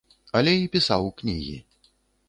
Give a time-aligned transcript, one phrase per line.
[0.39, 1.57] Але і пісаў кнігі.